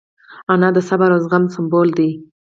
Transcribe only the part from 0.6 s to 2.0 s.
د صبر او زغم سمبول